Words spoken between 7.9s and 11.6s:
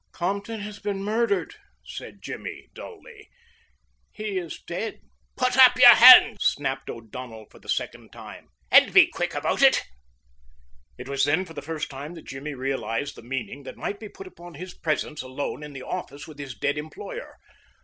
time, "and be quick about it!" It was then for